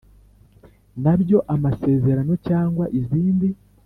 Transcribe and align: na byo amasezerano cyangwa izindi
na 1.03 1.13
byo 1.21 1.37
amasezerano 1.55 2.33
cyangwa 2.47 2.85
izindi 2.99 3.47